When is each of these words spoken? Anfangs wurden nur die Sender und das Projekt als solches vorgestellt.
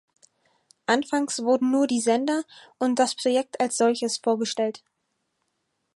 Anfangs 0.87 1.43
wurden 1.43 1.69
nur 1.69 1.85
die 1.85 2.01
Sender 2.01 2.43
und 2.79 2.97
das 2.97 3.13
Projekt 3.13 3.59
als 3.59 3.77
solches 3.77 4.17
vorgestellt. 4.17 4.83